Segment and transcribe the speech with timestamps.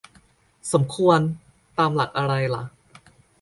[0.73, 1.19] "สมควร"
[1.79, 2.63] ตามหลักอะไรล่ะ